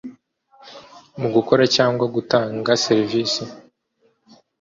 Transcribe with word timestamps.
mu 1.19 1.27
gukora 1.35 1.63
cyangwa 1.75 2.05
gutanga 2.15 2.69
serivise 2.85 3.41